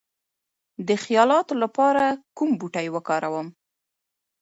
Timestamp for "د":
0.87-0.89